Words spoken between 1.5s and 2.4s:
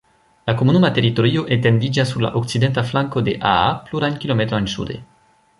etendiĝas sur la